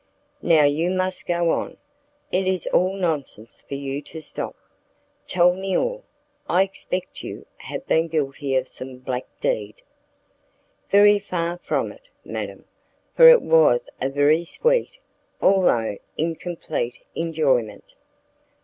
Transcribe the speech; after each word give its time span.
"Now 0.41 0.63
you 0.63 0.89
must 0.89 1.27
go 1.27 1.51
on; 1.51 1.77
it 2.31 2.47
is 2.47 2.65
all 2.65 2.95
nonsense 2.95 3.61
for 3.61 3.75
you 3.75 4.01
to 4.01 4.19
stop. 4.19 4.55
Tell 5.27 5.53
me 5.53 5.77
all; 5.77 6.03
I 6.49 6.63
expect 6.63 7.21
you 7.23 7.45
have 7.57 7.85
been 7.85 8.07
guilty 8.07 8.55
of 8.55 8.67
some 8.67 8.97
black 8.97 9.27
deed." 9.41 9.75
"Very 10.89 11.19
far 11.19 11.59
from 11.59 11.91
it, 11.91 12.01
madam, 12.25 12.65
for 13.15 13.29
it 13.29 13.43
was 13.43 13.91
a 14.01 14.09
very 14.09 14.43
sweet, 14.43 14.97
although 15.39 15.99
incomplete, 16.17 17.05
enjoyment." 17.13 17.95